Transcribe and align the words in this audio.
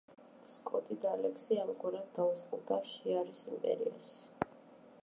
სკოტი 0.53 0.95
და 1.03 1.11
ალექსი 1.17 1.59
ამგვარად 1.65 2.09
დაუსხლტა 2.17 2.81
შიარის 2.95 3.45
იმპერიას. 3.53 4.11